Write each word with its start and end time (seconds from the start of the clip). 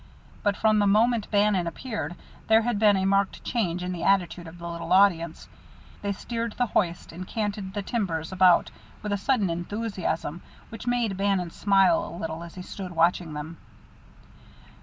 But 0.41 0.57
from 0.57 0.79
the 0.79 0.87
moment 0.87 1.29
Bannon 1.29 1.67
appeared 1.67 2.15
there 2.47 2.63
had 2.63 2.79
been 2.79 2.97
a 2.97 3.05
marked 3.05 3.43
change 3.43 3.83
in 3.83 3.91
the 3.91 4.01
attitude 4.01 4.47
of 4.47 4.57
the 4.57 4.67
little 4.67 4.91
audience; 4.93 5.47
they 6.01 6.11
steered 6.11 6.53
the 6.53 6.65
hoist 6.65 7.11
and 7.11 7.27
canted 7.27 7.75
the 7.75 7.83
timbers 7.83 8.31
about 8.31 8.71
with 9.03 9.11
a 9.13 9.15
sudden 9.17 9.51
enthusiasm 9.51 10.41
which 10.69 10.87
made 10.87 11.17
Bannon 11.17 11.51
smile 11.51 12.03
a 12.03 12.17
little 12.17 12.41
as 12.41 12.55
he 12.55 12.63
stood 12.63 12.91
watching 12.93 13.33
them. 13.33 13.57